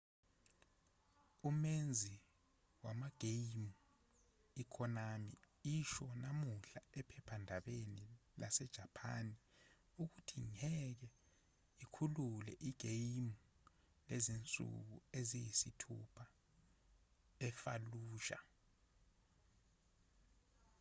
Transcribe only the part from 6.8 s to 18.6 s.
ephephandabeni lasejapani ukuthi ngeke ikhulule igeyimu lezinsuku eziyisithupha efallujah